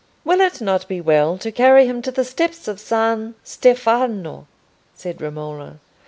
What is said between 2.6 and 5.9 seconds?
of San Stefano?" said Romola.